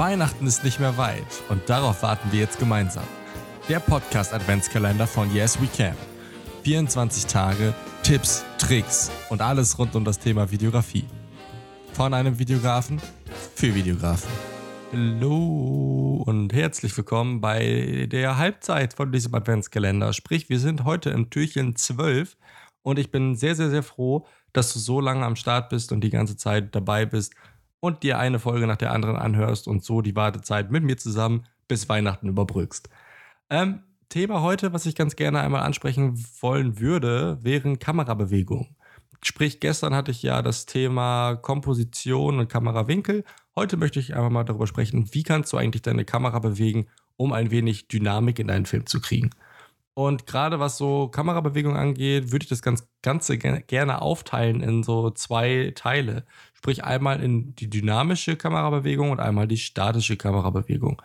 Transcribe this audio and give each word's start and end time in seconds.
Weihnachten 0.00 0.46
ist 0.46 0.64
nicht 0.64 0.80
mehr 0.80 0.96
weit 0.96 1.26
und 1.50 1.68
darauf 1.68 2.02
warten 2.02 2.32
wir 2.32 2.40
jetzt 2.40 2.58
gemeinsam. 2.58 3.04
Der 3.68 3.80
Podcast 3.80 4.32
Adventskalender 4.32 5.06
von 5.06 5.30
Yes 5.34 5.60
We 5.60 5.66
Can. 5.76 5.94
24 6.64 7.26
Tage, 7.26 7.74
Tipps, 8.02 8.42
Tricks 8.56 9.10
und 9.28 9.42
alles 9.42 9.78
rund 9.78 9.94
um 9.94 10.06
das 10.06 10.18
Thema 10.18 10.50
Videografie. 10.50 11.04
Von 11.92 12.14
einem 12.14 12.38
Videografen 12.38 12.98
für 13.54 13.74
Videografen. 13.74 14.30
Hallo 14.90 16.24
und 16.24 16.54
herzlich 16.54 16.96
willkommen 16.96 17.42
bei 17.42 18.08
der 18.10 18.38
Halbzeit 18.38 18.94
von 18.94 19.12
diesem 19.12 19.34
Adventskalender. 19.34 20.14
Sprich, 20.14 20.48
wir 20.48 20.60
sind 20.60 20.84
heute 20.84 21.10
im 21.10 21.28
Türchen 21.28 21.76
12 21.76 22.38
und 22.80 22.98
ich 22.98 23.10
bin 23.10 23.36
sehr, 23.36 23.54
sehr, 23.54 23.68
sehr 23.68 23.82
froh, 23.82 24.26
dass 24.54 24.72
du 24.72 24.78
so 24.78 24.98
lange 24.98 25.26
am 25.26 25.36
Start 25.36 25.68
bist 25.68 25.92
und 25.92 26.00
die 26.00 26.08
ganze 26.08 26.38
Zeit 26.38 26.74
dabei 26.74 27.04
bist 27.04 27.34
und 27.80 28.02
dir 28.02 28.18
eine 28.18 28.38
Folge 28.38 28.66
nach 28.66 28.76
der 28.76 28.92
anderen 28.92 29.16
anhörst 29.16 29.66
und 29.66 29.84
so 29.84 30.02
die 30.02 30.14
Wartezeit 30.14 30.70
mit 30.70 30.84
mir 30.84 30.96
zusammen 30.96 31.44
bis 31.66 31.88
Weihnachten 31.88 32.28
überbrückst. 32.28 32.88
Ähm, 33.48 33.80
Thema 34.08 34.42
heute, 34.42 34.72
was 34.72 34.86
ich 34.86 34.94
ganz 34.94 35.16
gerne 35.16 35.40
einmal 35.40 35.62
ansprechen 35.62 36.22
wollen 36.40 36.80
würde, 36.80 37.38
wären 37.42 37.78
Kamerabewegungen. 37.78 38.76
Sprich, 39.22 39.60
gestern 39.60 39.94
hatte 39.94 40.10
ich 40.10 40.22
ja 40.22 40.42
das 40.42 40.66
Thema 40.66 41.36
Komposition 41.36 42.38
und 42.38 42.48
Kamerawinkel. 42.48 43.24
Heute 43.54 43.76
möchte 43.76 44.00
ich 44.00 44.14
einfach 44.14 44.30
mal 44.30 44.44
darüber 44.44 44.66
sprechen, 44.66 45.10
wie 45.12 45.22
kannst 45.22 45.52
du 45.52 45.58
eigentlich 45.58 45.82
deine 45.82 46.04
Kamera 46.04 46.38
bewegen, 46.38 46.86
um 47.16 47.32
ein 47.32 47.50
wenig 47.50 47.88
Dynamik 47.88 48.38
in 48.38 48.48
deinen 48.48 48.66
Film 48.66 48.86
zu 48.86 49.00
kriegen. 49.00 49.30
Und 49.94 50.26
gerade 50.26 50.60
was 50.60 50.78
so 50.78 51.08
Kamerabewegung 51.08 51.76
angeht, 51.76 52.32
würde 52.32 52.44
ich 52.44 52.48
das 52.48 52.62
ganz, 52.62 52.88
Ganze 53.02 53.38
gerne 53.38 54.02
aufteilen 54.02 54.62
in 54.62 54.82
so 54.82 55.10
zwei 55.10 55.72
Teile. 55.74 56.24
Sprich 56.54 56.84
einmal 56.84 57.22
in 57.22 57.54
die 57.56 57.68
dynamische 57.68 58.36
Kamerabewegung 58.36 59.10
und 59.10 59.20
einmal 59.20 59.48
die 59.48 59.58
statische 59.58 60.16
Kamerabewegung. 60.16 61.02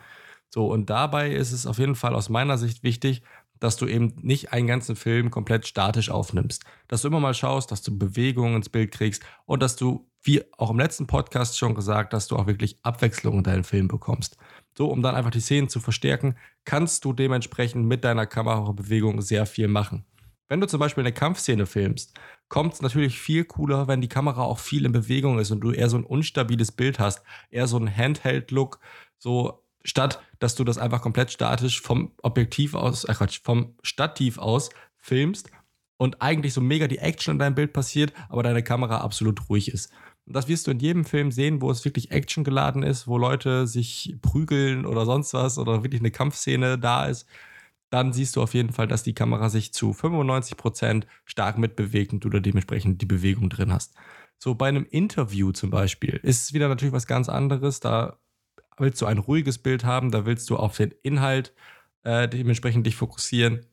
So, 0.50 0.66
und 0.68 0.88
dabei 0.90 1.32
ist 1.32 1.52
es 1.52 1.66
auf 1.66 1.78
jeden 1.78 1.96
Fall 1.96 2.14
aus 2.14 2.28
meiner 2.28 2.58
Sicht 2.58 2.82
wichtig, 2.82 3.22
dass 3.60 3.76
du 3.76 3.86
eben 3.86 4.14
nicht 4.20 4.52
einen 4.52 4.66
ganzen 4.66 4.96
Film 4.96 5.30
komplett 5.30 5.66
statisch 5.66 6.10
aufnimmst. 6.10 6.64
Dass 6.88 7.02
du 7.02 7.08
immer 7.08 7.20
mal 7.20 7.34
schaust, 7.34 7.70
dass 7.70 7.82
du 7.82 7.96
Bewegungen 7.96 8.56
ins 8.56 8.68
Bild 8.68 8.92
kriegst 8.92 9.22
und 9.44 9.62
dass 9.62 9.76
du, 9.76 10.10
wie 10.22 10.42
auch 10.58 10.70
im 10.70 10.78
letzten 10.78 11.06
Podcast 11.06 11.58
schon 11.58 11.74
gesagt, 11.74 12.12
dass 12.12 12.28
du 12.28 12.36
auch 12.36 12.46
wirklich 12.46 12.78
Abwechslung 12.82 13.38
in 13.38 13.44
deinen 13.44 13.64
Film 13.64 13.88
bekommst. 13.88 14.36
So, 14.76 14.88
um 14.88 15.02
dann 15.02 15.14
einfach 15.14 15.30
die 15.30 15.40
Szenen 15.40 15.68
zu 15.68 15.80
verstärken, 15.80 16.36
kannst 16.64 17.04
du 17.04 17.12
dementsprechend 17.12 17.86
mit 17.86 18.04
deiner 18.04 18.26
Kamerabewegung 18.26 19.22
sehr 19.22 19.46
viel 19.46 19.68
machen. 19.68 20.04
Wenn 20.48 20.60
du 20.60 20.68
zum 20.68 20.78
Beispiel 20.78 21.02
eine 21.02 21.12
Kampfszene 21.12 21.66
filmst, 21.66 22.14
kommt 22.48 22.74
es 22.74 22.82
natürlich 22.82 23.18
viel 23.18 23.44
cooler, 23.44 23.88
wenn 23.88 24.00
die 24.00 24.08
Kamera 24.08 24.42
auch 24.42 24.60
viel 24.60 24.84
in 24.84 24.92
Bewegung 24.92 25.40
ist 25.40 25.50
und 25.50 25.60
du 25.60 25.72
eher 25.72 25.88
so 25.88 25.96
ein 25.96 26.04
unstabiles 26.04 26.70
Bild 26.70 27.00
hast, 27.00 27.22
eher 27.50 27.66
so 27.66 27.78
ein 27.78 27.94
Handheld-Look, 27.94 28.78
so 29.18 29.65
statt 29.86 30.20
dass 30.38 30.54
du 30.54 30.64
das 30.64 30.78
einfach 30.78 31.00
komplett 31.00 31.30
statisch 31.30 31.80
vom 31.80 32.12
Objektiv 32.22 32.74
aus, 32.74 33.04
äh 33.04 33.14
Quatsch, 33.14 33.40
vom 33.42 33.74
Stativ 33.82 34.38
aus 34.38 34.70
filmst 34.98 35.50
und 35.96 36.20
eigentlich 36.20 36.52
so 36.52 36.60
mega 36.60 36.88
die 36.88 36.98
Action 36.98 37.32
in 37.32 37.38
deinem 37.38 37.54
Bild 37.54 37.72
passiert, 37.72 38.12
aber 38.28 38.42
deine 38.42 38.62
Kamera 38.62 38.98
absolut 38.98 39.48
ruhig 39.48 39.72
ist. 39.72 39.90
Und 40.26 40.34
das 40.34 40.48
wirst 40.48 40.66
du 40.66 40.72
in 40.72 40.80
jedem 40.80 41.04
Film 41.04 41.30
sehen, 41.30 41.62
wo 41.62 41.70
es 41.70 41.84
wirklich 41.84 42.10
Action 42.10 42.44
geladen 42.44 42.82
ist, 42.82 43.06
wo 43.06 43.16
Leute 43.16 43.66
sich 43.66 44.16
prügeln 44.20 44.84
oder 44.84 45.06
sonst 45.06 45.32
was 45.34 45.56
oder 45.58 45.84
wirklich 45.84 46.02
eine 46.02 46.10
Kampfszene 46.10 46.78
da 46.78 47.06
ist. 47.06 47.26
Dann 47.90 48.12
siehst 48.12 48.34
du 48.34 48.42
auf 48.42 48.52
jeden 48.52 48.72
Fall, 48.72 48.88
dass 48.88 49.04
die 49.04 49.14
Kamera 49.14 49.48
sich 49.48 49.72
zu 49.72 49.92
95% 49.92 51.04
stark 51.24 51.56
mitbewegt 51.58 52.12
und 52.12 52.24
du 52.24 52.28
da 52.28 52.40
dementsprechend 52.40 53.00
die 53.00 53.06
Bewegung 53.06 53.48
drin 53.48 53.72
hast. 53.72 53.94
So 54.38 54.56
bei 54.56 54.68
einem 54.68 54.84
Interview 54.84 55.52
zum 55.52 55.70
Beispiel 55.70 56.20
ist 56.22 56.42
es 56.42 56.52
wieder 56.52 56.68
natürlich 56.68 56.92
was 56.92 57.06
ganz 57.06 57.28
anderes. 57.28 57.78
Da 57.78 58.18
willst 58.78 59.00
du 59.00 59.06
ein 59.06 59.18
ruhiges 59.18 59.58
Bild 59.58 59.84
haben, 59.84 60.10
da 60.10 60.26
willst 60.26 60.50
du 60.50 60.56
auf 60.56 60.76
den 60.76 60.92
Inhalt 61.02 61.52
äh, 62.02 62.28
dementsprechend 62.28 62.86
dich 62.86 62.96
fokussieren. 62.96 63.66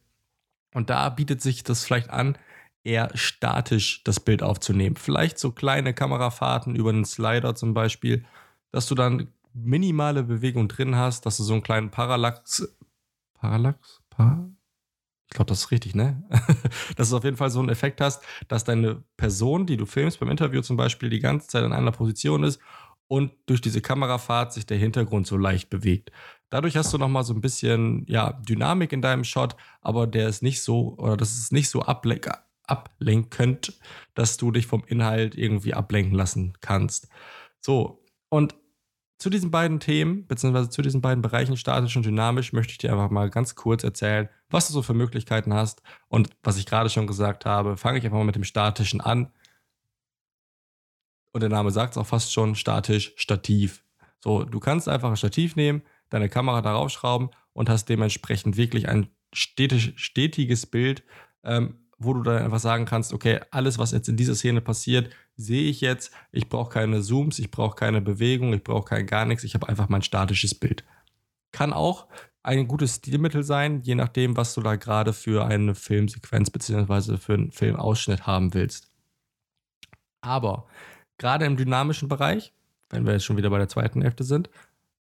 Und 0.73 0.89
da 0.89 1.09
bietet 1.09 1.41
sich 1.41 1.63
das 1.63 1.83
vielleicht 1.83 2.09
an, 2.09 2.37
eher 2.83 3.09
statisch 3.15 4.03
das 4.03 4.19
Bild 4.19 4.43
aufzunehmen. 4.43 4.95
Vielleicht 4.95 5.39
so 5.39 5.51
kleine 5.51 5.93
Kamerafahrten 5.93 6.75
über 6.75 6.89
einen 6.89 7.05
Slider 7.05 7.55
zum 7.55 7.73
Beispiel, 7.73 8.25
dass 8.71 8.87
du 8.87 8.95
dann 8.95 9.27
minimale 9.53 10.23
Bewegung 10.23 10.67
drin 10.67 10.95
hast, 10.95 11.25
dass 11.25 11.37
du 11.37 11.43
so 11.43 11.53
einen 11.53 11.63
kleinen 11.63 11.91
Parallax. 11.91 12.75
Parallax? 13.35 14.01
Par 14.09 14.49
ich 15.27 15.35
glaube, 15.35 15.49
das 15.49 15.61
ist 15.61 15.71
richtig, 15.71 15.95
ne? 15.95 16.21
dass 16.95 17.09
du 17.09 17.17
auf 17.17 17.23
jeden 17.23 17.37
Fall 17.37 17.49
so 17.49 17.59
einen 17.59 17.69
Effekt 17.69 18.01
hast, 18.01 18.21
dass 18.49 18.65
deine 18.65 19.03
Person, 19.17 19.65
die 19.65 19.77
du 19.77 19.87
filmst 19.87 20.19
beim 20.19 20.29
Interview 20.29 20.61
zum 20.61 20.77
Beispiel, 20.77 21.09
die 21.09 21.21
ganze 21.21 21.47
Zeit 21.47 21.63
in 21.63 21.73
einer 21.73 21.91
Position 21.91 22.43
ist 22.43 22.59
und 23.07 23.31
durch 23.45 23.61
diese 23.61 23.81
Kamerafahrt 23.81 24.53
sich 24.53 24.65
der 24.65 24.77
Hintergrund 24.77 25.27
so 25.27 25.37
leicht 25.37 25.69
bewegt. 25.69 26.11
Dadurch 26.49 26.77
hast 26.77 26.93
du 26.93 26.97
nochmal 26.97 27.23
so 27.23 27.33
ein 27.33 27.41
bisschen 27.41 28.05
ja, 28.07 28.33
Dynamik 28.33 28.91
in 28.91 29.01
deinem 29.01 29.23
Shot, 29.23 29.55
aber 29.81 30.07
der 30.07 30.27
ist 30.27 30.43
nicht 30.43 30.61
so, 30.61 30.95
oder 30.97 31.17
das 31.17 31.33
ist 31.33 31.51
nicht 31.51 31.69
so 31.69 31.81
ablenkend 31.81 32.37
ablenkend, 32.65 33.73
dass 34.13 34.37
du 34.37 34.51
dich 34.51 34.67
vom 34.67 34.83
Inhalt 34.85 35.35
irgendwie 35.35 35.73
ablenken 35.73 36.15
lassen 36.15 36.53
kannst. 36.61 37.07
So, 37.59 38.03
und 38.29 38.55
zu 39.19 39.29
diesen 39.29 39.51
beiden 39.51 39.79
Themen, 39.79 40.27
beziehungsweise 40.27 40.69
zu 40.69 40.81
diesen 40.81 41.01
beiden 41.01 41.21
Bereichen, 41.21 41.55
statisch 41.55 41.95
und 41.95 42.05
dynamisch, 42.05 42.51
möchte 42.51 42.71
ich 42.71 42.77
dir 42.77 42.91
einfach 42.91 43.09
mal 43.09 43.29
ganz 43.29 43.55
kurz 43.55 43.83
erzählen, 43.83 44.27
was 44.49 44.67
du 44.67 44.73
so 44.73 44.81
für 44.81 44.93
Möglichkeiten 44.93 45.53
hast. 45.53 45.81
Und 46.09 46.29
was 46.43 46.57
ich 46.57 46.65
gerade 46.65 46.89
schon 46.89 47.07
gesagt 47.07 47.45
habe, 47.45 47.77
fange 47.77 47.99
ich 47.99 48.05
einfach 48.05 48.17
mal 48.17 48.25
mit 48.25 48.35
dem 48.35 48.43
statischen 48.43 48.99
an. 48.99 49.31
Und 51.33 51.41
der 51.41 51.49
Name 51.49 51.71
sagt 51.71 51.93
es 51.93 51.97
auch 51.97 52.05
fast 52.05 52.31
schon, 52.31 52.55
statisch, 52.55 53.13
Stativ. 53.17 53.83
So, 54.19 54.43
du 54.43 54.59
kannst 54.59 54.87
einfach 54.87 55.09
ein 55.09 55.17
Stativ 55.17 55.55
nehmen, 55.55 55.81
deine 56.09 56.29
Kamera 56.29 56.61
darauf 56.61 56.91
schrauben 56.91 57.31
und 57.51 57.69
hast 57.69 57.89
dementsprechend 57.89 58.55
wirklich 58.55 58.87
ein 58.87 59.09
stetisch, 59.33 59.93
stetiges 59.95 60.65
Bild, 60.65 61.03
ähm, 61.43 61.79
wo 61.97 62.13
du 62.13 62.21
dann 62.21 62.43
einfach 62.43 62.59
sagen 62.59 62.85
kannst, 62.85 63.13
okay, 63.13 63.39
alles, 63.51 63.79
was 63.79 63.91
jetzt 63.91 64.07
in 64.07 64.15
dieser 64.15 64.35
Szene 64.35 64.61
passiert, 64.61 65.09
sehe 65.35 65.69
ich 65.69 65.81
jetzt. 65.81 66.13
Ich 66.31 66.49
brauche 66.49 66.69
keine 66.69 67.01
Zooms, 67.01 67.39
ich 67.39 67.49
brauche 67.49 67.75
keine 67.75 68.01
Bewegung, 68.01 68.53
ich 68.53 68.63
brauche 68.63 68.85
kein 68.85 69.07
gar 69.07 69.25
nichts. 69.25 69.43
Ich 69.43 69.55
habe 69.55 69.67
einfach 69.67 69.89
mein 69.89 70.01
statisches 70.03 70.53
Bild. 70.53 70.83
Kann 71.51 71.73
auch 71.73 72.07
ein 72.43 72.67
gutes 72.67 72.97
Stilmittel 72.97 73.43
sein, 73.43 73.81
je 73.81 73.95
nachdem, 73.95 74.37
was 74.37 74.53
du 74.53 74.61
da 74.61 74.75
gerade 74.75 75.13
für 75.13 75.45
eine 75.45 75.75
Filmsequenz 75.75 76.49
bzw. 76.49 77.17
für 77.17 77.33
einen 77.33 77.51
Filmausschnitt 77.51 78.27
haben 78.27 78.53
willst. 78.53 78.91
Aber 80.21 80.67
gerade 81.17 81.45
im 81.45 81.57
dynamischen 81.57 82.07
Bereich, 82.07 82.53
wenn 82.89 83.05
wir 83.05 83.13
jetzt 83.13 83.25
schon 83.25 83.37
wieder 83.37 83.49
bei 83.49 83.57
der 83.57 83.69
zweiten 83.69 84.01
Hälfte 84.01 84.23
sind, 84.23 84.49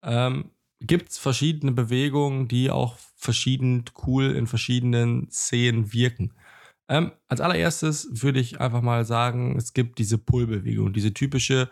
ähm, 0.02 0.50
gibt 0.80 1.10
es 1.10 1.18
verschiedene 1.18 1.72
Bewegungen, 1.72 2.48
die 2.48 2.70
auch 2.70 2.96
verschieden 3.16 3.84
cool 4.06 4.36
in 4.36 4.46
verschiedenen 4.46 5.30
Szenen 5.30 5.92
wirken. 5.92 6.34
Ähm, 6.88 7.12
als 7.26 7.40
allererstes 7.40 8.22
würde 8.22 8.40
ich 8.40 8.60
einfach 8.60 8.80
mal 8.80 9.04
sagen, 9.04 9.56
es 9.56 9.72
gibt 9.74 9.98
diese 9.98 10.18
Pull-Bewegung, 10.18 10.92
diese 10.92 11.12
typische 11.12 11.70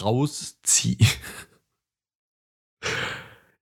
Rauszieh. 0.00 0.98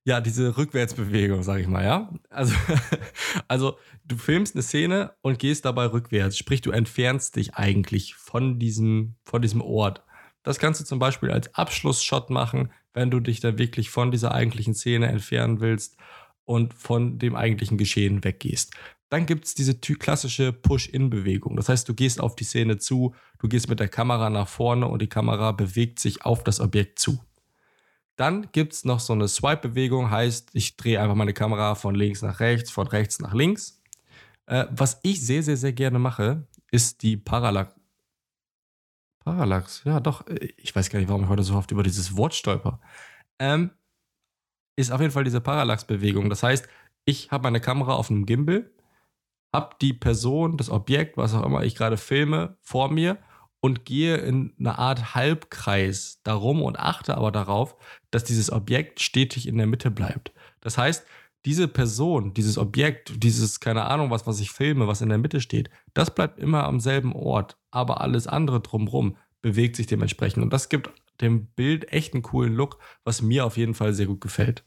ja, 0.08 0.22
diese 0.22 0.56
Rückwärtsbewegung, 0.56 1.42
sag 1.42 1.60
ich 1.60 1.66
mal, 1.66 1.84
ja. 1.84 2.10
Also, 2.30 2.54
also 3.48 3.78
du 4.06 4.16
filmst 4.16 4.54
eine 4.54 4.62
Szene 4.62 5.12
und 5.20 5.38
gehst 5.38 5.66
dabei 5.66 5.84
rückwärts, 5.84 6.38
sprich, 6.38 6.62
du 6.62 6.70
entfernst 6.70 7.36
dich 7.36 7.56
eigentlich 7.56 8.14
von 8.14 8.58
diesem, 8.58 9.16
von 9.22 9.42
diesem 9.42 9.60
Ort. 9.60 10.02
Das 10.42 10.58
kannst 10.58 10.80
du 10.80 10.86
zum 10.86 10.98
Beispiel 10.98 11.30
als 11.30 11.54
Abschlussshot 11.54 12.30
machen, 12.30 12.72
wenn 12.94 13.10
du 13.10 13.20
dich 13.20 13.41
dann 13.41 13.58
wirklich 13.58 13.91
von 13.91 14.10
dieser 14.10 14.32
eigentlichen 14.32 14.74
Szene 14.74 15.08
entfernen 15.08 15.60
willst 15.60 15.98
und 16.47 16.72
von 16.72 17.18
dem 17.18 17.36
eigentlichen 17.36 17.76
Geschehen 17.76 18.24
weggehst. 18.24 18.72
Dann 19.10 19.26
gibt 19.26 19.44
es 19.44 19.54
diese 19.54 19.74
klassische 19.74 20.54
Push-In-Bewegung. 20.54 21.54
Das 21.54 21.68
heißt, 21.68 21.86
du 21.86 21.92
gehst 21.92 22.18
auf 22.18 22.34
die 22.34 22.44
Szene 22.44 22.78
zu, 22.78 23.14
du 23.41 23.48
gehst 23.48 23.68
mit 23.68 23.78
der 23.78 23.88
Kamera 23.88 24.30
nach 24.30 24.48
vorne 24.48 24.88
und 24.88 25.02
die 25.02 25.06
Kamera 25.06 25.52
bewegt 25.52 25.98
sich 25.98 26.24
auf 26.24 26.44
das 26.44 26.60
Objekt 26.60 26.98
zu. 26.98 27.21
Dann 28.18 28.50
gibt 28.50 28.72
es 28.72 28.84
noch 28.84 28.98
so 28.98 29.12
eine 29.12 29.28
Swipe-Bewegung, 29.28 30.10
heißt, 30.10 30.50
ich 30.53 30.76
drehe 30.76 31.00
einfach 31.00 31.15
meine 31.15 31.32
Kamera 31.32 31.76
von 31.76 31.94
links 31.94 32.20
nach 32.20 32.41
rechts, 32.41 32.70
von 32.70 32.88
rechts 32.88 33.20
nach 33.20 33.32
links. 33.32 33.80
Äh, 34.47 34.66
was 34.70 34.98
ich 35.04 35.24
sehr, 35.24 35.42
sehr, 35.42 35.56
sehr 35.56 35.72
gerne 35.72 36.00
mache, 36.00 36.47
ist 36.72 37.03
die 37.03 37.16
Parallax. 37.16 37.74
Parallax, 39.20 39.82
ja 39.84 40.00
doch. 40.00 40.26
Äh, 40.26 40.53
ich 40.56 40.74
weiß 40.74 40.91
gar 40.91 40.98
nicht, 40.98 41.09
warum 41.09 41.22
ich 41.22 41.28
heute 41.28 41.44
so 41.44 41.54
oft 41.54 41.70
über 41.70 41.84
dieses 41.84 42.16
Wort 42.16 42.34
stolper. 42.34 42.80
Ähm, 43.38 43.70
ist 44.76 44.91
auf 44.91 45.00
jeden 45.00 45.12
Fall 45.12 45.24
diese 45.24 45.41
Parallax-Bewegung. 45.41 46.28
Das 46.28 46.42
heißt, 46.42 46.68
ich 47.04 47.30
habe 47.30 47.44
meine 47.44 47.60
Kamera 47.60 47.94
auf 47.94 48.10
einem 48.10 48.26
Gimbal 48.26 48.68
habe 49.54 49.76
die 49.80 49.94
Person, 49.94 50.56
das 50.56 50.71
Objekt, 50.71 51.16
was 51.16 51.34
auch 51.34 51.44
immer 51.44 51.64
ich 51.64 51.74
gerade 51.74 51.97
filme, 51.97 52.56
vor 52.60 52.91
mir 52.91 53.18
und 53.60 53.84
gehe 53.84 54.16
in 54.16 54.55
eine 54.59 54.78
Art 54.78 55.15
Halbkreis 55.15 56.21
darum 56.22 56.63
und 56.63 56.78
achte 56.78 57.16
aber 57.16 57.33
darauf, 57.33 57.77
dass 58.10 58.25
dieses 58.25 58.53
Objekt 58.53 59.01
stetig 59.01 59.49
in 59.49 59.59
der 59.59 59.66
Mitte 59.66 59.91
bleibt. 59.91 60.33
Das 60.60 60.78
heißt, 60.78 61.05
diese 61.45 61.69
Person, 61.69 62.34
dieses 62.34 62.59
Objekt, 62.59 63.22
dieses, 63.22 63.60
keine 63.60 63.84
Ahnung, 63.84 64.10
was, 64.10 64.27
was 64.27 64.41
ich 64.41 64.51
filme, 64.51 64.87
was 64.87 65.01
in 65.01 65.09
der 65.09 65.19
Mitte 65.19 65.41
steht, 65.41 65.71
das 65.95 66.15
bleibt 66.15 66.39
immer 66.39 66.65
am 66.65 66.81
selben 66.81 67.15
Ort. 67.15 67.57
Aber 67.71 68.01
alles 68.01 68.27
andere 68.27 68.60
drumherum, 68.60 69.16
bewegt 69.41 69.77
sich 69.77 69.87
dementsprechend. 69.87 70.43
Und 70.43 70.53
das 70.53 70.69
gibt 70.69 70.91
dem 71.21 71.47
Bild 71.47 71.93
echt 71.93 72.15
einen 72.15 72.22
coolen 72.22 72.55
Look, 72.55 72.78
was 73.05 73.22
mir 73.22 73.45
auf 73.45 73.57
jeden 73.57 73.75
Fall 73.75 73.93
sehr 73.95 74.07
gut 74.07 74.21
gefällt. 74.21 74.65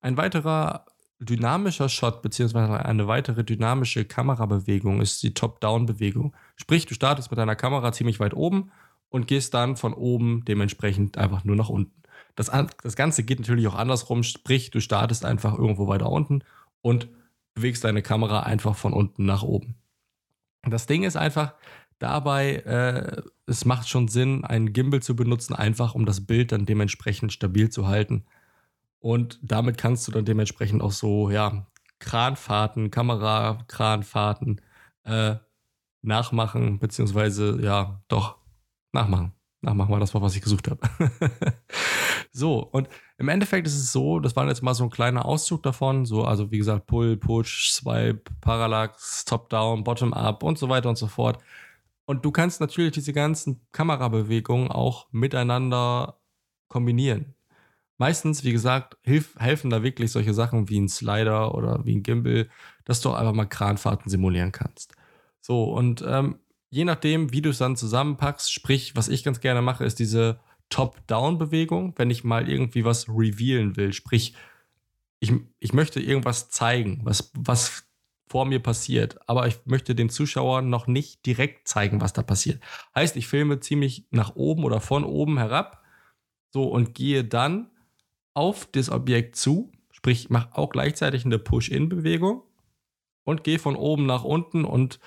Ein 0.00 0.16
weiterer 0.16 0.86
dynamischer 1.18 1.88
Shot 1.88 2.22
beziehungsweise 2.22 2.84
eine 2.84 3.06
weitere 3.08 3.44
dynamische 3.44 4.04
Kamerabewegung 4.04 5.00
ist 5.00 5.22
die 5.22 5.34
Top-Down-Bewegung. 5.34 6.34
Sprich, 6.56 6.86
du 6.86 6.94
startest 6.94 7.30
mit 7.30 7.38
deiner 7.38 7.56
Kamera 7.56 7.92
ziemlich 7.92 8.20
weit 8.20 8.34
oben 8.34 8.70
und 9.08 9.26
gehst 9.26 9.54
dann 9.54 9.76
von 9.76 9.94
oben 9.94 10.44
dementsprechend 10.44 11.16
einfach 11.16 11.44
nur 11.44 11.56
nach 11.56 11.68
unten. 11.68 12.02
Das, 12.34 12.50
das 12.82 12.96
Ganze 12.96 13.22
geht 13.22 13.40
natürlich 13.40 13.66
auch 13.66 13.74
andersrum, 13.74 14.22
sprich, 14.22 14.70
du 14.70 14.80
startest 14.80 15.24
einfach 15.24 15.58
irgendwo 15.58 15.88
weiter 15.88 16.10
unten 16.10 16.42
und 16.82 17.08
bewegst 17.54 17.84
deine 17.84 18.02
Kamera 18.02 18.40
einfach 18.40 18.76
von 18.76 18.92
unten 18.92 19.24
nach 19.24 19.42
oben. 19.42 19.76
Das 20.68 20.86
Ding 20.86 21.04
ist 21.04 21.16
einfach, 21.16 21.54
dabei, 21.98 22.56
äh, 22.56 23.22
es 23.46 23.64
macht 23.64 23.88
schon 23.88 24.08
Sinn, 24.08 24.44
einen 24.44 24.72
Gimbal 24.72 25.02
zu 25.02 25.16
benutzen, 25.16 25.54
einfach 25.54 25.94
um 25.94 26.04
das 26.04 26.26
Bild 26.26 26.52
dann 26.52 26.66
dementsprechend 26.66 27.32
stabil 27.32 27.70
zu 27.70 27.86
halten. 27.86 28.26
Und 29.00 29.38
damit 29.42 29.78
kannst 29.78 30.06
du 30.08 30.12
dann 30.12 30.24
dementsprechend 30.24 30.82
auch 30.82 30.92
so, 30.92 31.30
ja, 31.30 31.66
Kranfahrten, 31.98 32.90
Kamerakranfahrten 32.90 34.60
äh, 35.04 35.36
nachmachen, 36.02 36.78
beziehungsweise, 36.78 37.60
ja, 37.62 38.00
doch, 38.08 38.36
nachmachen. 38.92 39.32
Nachmachen 39.62 39.92
war 39.92 40.00
das 40.00 40.14
Wort, 40.14 40.22
was 40.22 40.36
ich 40.36 40.42
gesucht 40.42 40.68
habe. 40.68 40.80
so, 42.32 42.58
und 42.58 42.88
im 43.18 43.28
Endeffekt 43.28 43.66
ist 43.66 43.76
es 43.76 43.92
so, 43.92 44.20
das 44.20 44.36
war 44.36 44.46
jetzt 44.46 44.62
mal 44.62 44.74
so 44.74 44.84
ein 44.84 44.90
kleiner 44.90 45.24
Auszug 45.24 45.62
davon, 45.62 46.04
so, 46.04 46.24
also 46.24 46.50
wie 46.50 46.58
gesagt, 46.58 46.86
Pull, 46.86 47.16
Push, 47.16 47.72
Swipe, 47.72 48.30
Parallax, 48.40 49.24
Top-Down, 49.24 49.84
Bottom-Up 49.84 50.42
und 50.42 50.58
so 50.58 50.68
weiter 50.68 50.88
und 50.88 50.96
so 50.96 51.06
fort. 51.06 51.42
Und 52.04 52.24
du 52.24 52.30
kannst 52.30 52.60
natürlich 52.60 52.92
diese 52.92 53.12
ganzen 53.12 53.66
Kamerabewegungen 53.72 54.70
auch 54.70 55.08
miteinander 55.10 56.20
kombinieren. 56.68 57.35
Meistens, 57.98 58.44
wie 58.44 58.52
gesagt, 58.52 58.98
hilf, 59.02 59.34
helfen 59.38 59.70
da 59.70 59.82
wirklich 59.82 60.12
solche 60.12 60.34
Sachen 60.34 60.68
wie 60.68 60.80
ein 60.80 60.88
Slider 60.88 61.54
oder 61.54 61.84
wie 61.84 61.96
ein 61.96 62.02
Gimbal, 62.02 62.48
dass 62.84 63.00
du 63.00 63.12
einfach 63.12 63.32
mal 63.32 63.46
Kranfahrten 63.46 64.10
simulieren 64.10 64.52
kannst. 64.52 64.92
So, 65.40 65.64
und 65.64 66.04
ähm, 66.06 66.38
je 66.70 66.84
nachdem, 66.84 67.32
wie 67.32 67.42
du 67.42 67.50
es 67.50 67.58
dann 67.58 67.76
zusammenpackst, 67.76 68.52
sprich, 68.52 68.96
was 68.96 69.08
ich 69.08 69.24
ganz 69.24 69.40
gerne 69.40 69.62
mache, 69.62 69.84
ist 69.84 69.98
diese 69.98 70.40
Top-Down-Bewegung, 70.68 71.94
wenn 71.96 72.10
ich 72.10 72.24
mal 72.24 72.48
irgendwie 72.48 72.84
was 72.84 73.08
revealen 73.08 73.76
will. 73.76 73.92
Sprich, 73.92 74.34
ich, 75.20 75.32
ich 75.58 75.72
möchte 75.72 76.00
irgendwas 76.00 76.50
zeigen, 76.50 77.00
was, 77.04 77.30
was 77.34 77.84
vor 78.28 78.44
mir 78.44 78.60
passiert, 78.60 79.18
aber 79.28 79.46
ich 79.46 79.58
möchte 79.64 79.94
dem 79.94 80.10
Zuschauer 80.10 80.62
noch 80.62 80.86
nicht 80.86 81.24
direkt 81.24 81.68
zeigen, 81.68 82.00
was 82.00 82.12
da 82.12 82.22
passiert. 82.22 82.60
Heißt, 82.94 83.16
ich 83.16 83.28
filme 83.28 83.60
ziemlich 83.60 84.06
nach 84.10 84.34
oben 84.34 84.64
oder 84.64 84.80
von 84.80 85.04
oben 85.04 85.38
herab, 85.38 85.82
so 86.52 86.64
und 86.64 86.94
gehe 86.94 87.24
dann 87.24 87.70
auf 88.36 88.68
das 88.70 88.90
Objekt 88.90 89.36
zu, 89.36 89.72
sprich, 89.90 90.28
mache 90.28 90.50
auch 90.52 90.68
gleichzeitig 90.68 91.24
eine 91.24 91.38
Push-In-Bewegung 91.38 92.42
und 93.24 93.44
gehe 93.44 93.58
von 93.58 93.76
oben 93.76 94.04
nach 94.04 94.24
unten 94.24 94.64
und 94.64 95.00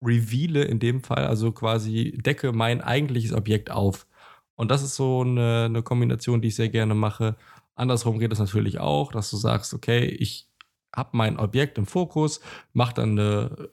reveale 0.00 0.62
in 0.62 0.78
dem 0.78 1.02
Fall, 1.02 1.26
also 1.26 1.50
quasi 1.52 2.18
decke 2.24 2.52
mein 2.52 2.80
eigentliches 2.80 3.32
Objekt 3.32 3.70
auf. 3.70 4.06
Und 4.54 4.70
das 4.70 4.82
ist 4.82 4.94
so 4.94 5.22
eine, 5.22 5.64
eine 5.66 5.82
Kombination, 5.82 6.40
die 6.40 6.48
ich 6.48 6.54
sehr 6.54 6.68
gerne 6.68 6.94
mache. 6.94 7.36
Andersrum 7.74 8.20
geht 8.20 8.32
es 8.32 8.38
natürlich 8.38 8.78
auch, 8.78 9.10
dass 9.10 9.30
du 9.30 9.36
sagst, 9.36 9.74
okay, 9.74 10.04
ich 10.04 10.48
habe 10.94 11.10
mein 11.12 11.38
Objekt 11.38 11.78
im 11.78 11.86
Fokus, 11.86 12.40
mache 12.72 12.94
dann 12.94 13.18
eine 13.18 13.70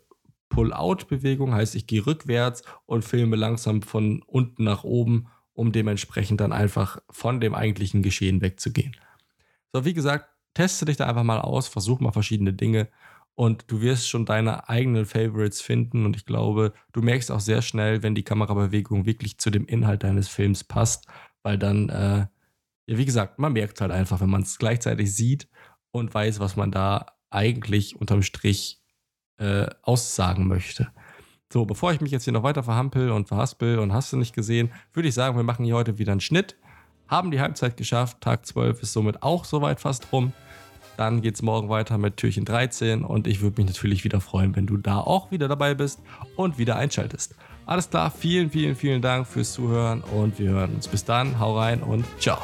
Pull-out-Bewegung, 0.49 1.53
heißt 1.53 1.75
ich 1.75 1.85
gehe 1.85 2.07
rückwärts 2.07 2.63
und 2.87 3.05
filme 3.05 3.35
langsam 3.35 3.83
von 3.83 4.23
unten 4.23 4.63
nach 4.63 4.83
oben, 4.83 5.27
um 5.59 5.73
dementsprechend 5.73 6.39
dann 6.39 6.53
einfach 6.53 7.01
von 7.09 7.41
dem 7.41 7.53
eigentlichen 7.53 8.01
Geschehen 8.01 8.39
wegzugehen. 8.39 8.95
So, 9.73 9.83
wie 9.83 9.93
gesagt, 9.93 10.29
teste 10.53 10.85
dich 10.85 10.95
da 10.95 11.05
einfach 11.05 11.23
mal 11.23 11.41
aus, 11.41 11.67
versuch 11.67 11.99
mal 11.99 12.13
verschiedene 12.13 12.53
Dinge 12.53 12.87
und 13.35 13.65
du 13.67 13.81
wirst 13.81 14.07
schon 14.07 14.25
deine 14.25 14.69
eigenen 14.69 15.05
Favorites 15.05 15.59
finden 15.59 16.05
und 16.05 16.15
ich 16.15 16.25
glaube, 16.25 16.71
du 16.93 17.01
merkst 17.01 17.29
auch 17.29 17.41
sehr 17.41 17.61
schnell, 17.61 18.03
wenn 18.03 18.15
die 18.15 18.23
Kamerabewegung 18.23 19.05
wirklich 19.05 19.37
zu 19.37 19.49
dem 19.49 19.65
Inhalt 19.65 20.03
deines 20.03 20.29
Films 20.29 20.63
passt, 20.63 21.07
weil 21.43 21.57
dann, 21.57 21.89
äh, 21.89 22.27
ja, 22.87 22.97
wie 22.97 23.05
gesagt, 23.05 23.37
man 23.37 23.51
merkt 23.51 23.81
halt 23.81 23.91
einfach, 23.91 24.21
wenn 24.21 24.29
man 24.29 24.43
es 24.43 24.59
gleichzeitig 24.59 25.13
sieht 25.13 25.49
und 25.91 26.13
weiß, 26.13 26.39
was 26.39 26.55
man 26.55 26.71
da 26.71 27.17
eigentlich 27.31 27.99
unterm 27.99 28.23
Strich 28.23 28.81
äh, 29.39 29.67
aussagen 29.81 30.47
möchte. 30.47 30.89
So, 31.51 31.65
bevor 31.65 31.91
ich 31.91 31.99
mich 31.99 32.11
jetzt 32.11 32.25
hier 32.25 32.33
noch 32.33 32.43
weiter 32.43 32.61
verhampel 32.61 33.09
und 33.09 33.27
verhaspel 33.27 33.79
und 33.79 33.91
hast 33.91 34.13
du 34.13 34.17
nicht 34.17 34.35
gesehen, 34.35 34.71
würde 34.93 35.09
ich 35.09 35.15
sagen, 35.15 35.35
wir 35.35 35.43
machen 35.43 35.65
hier 35.65 35.75
heute 35.75 35.97
wieder 35.97 36.11
einen 36.11 36.21
Schnitt. 36.21 36.55
Haben 37.07 37.31
die 37.31 37.41
Halbzeit 37.41 37.75
geschafft, 37.75 38.21
Tag 38.21 38.45
12 38.45 38.83
ist 38.83 38.93
somit 38.93 39.23
auch 39.23 39.45
soweit 39.45 39.79
fast 39.79 40.11
rum. 40.13 40.31
Dann 40.95 41.21
geht 41.21 41.35
es 41.35 41.41
morgen 41.41 41.69
weiter 41.69 41.97
mit 41.97 42.17
Türchen 42.17 42.45
13 42.45 43.03
und 43.03 43.25
ich 43.25 43.41
würde 43.41 43.59
mich 43.61 43.67
natürlich 43.67 44.03
wieder 44.03 44.21
freuen, 44.21 44.55
wenn 44.55 44.67
du 44.67 44.77
da 44.77 44.99
auch 44.99 45.31
wieder 45.31 45.47
dabei 45.47 45.73
bist 45.73 46.01
und 46.35 46.59
wieder 46.59 46.75
einschaltest. 46.75 47.35
Alles 47.65 47.89
klar, 47.89 48.11
vielen, 48.11 48.51
vielen, 48.51 48.75
vielen 48.75 49.01
Dank 49.01 49.25
fürs 49.25 49.53
Zuhören 49.53 50.01
und 50.01 50.37
wir 50.37 50.51
hören 50.51 50.75
uns. 50.75 50.87
Bis 50.87 51.03
dann, 51.03 51.39
hau 51.39 51.57
rein 51.57 51.81
und 51.81 52.05
ciao. 52.19 52.39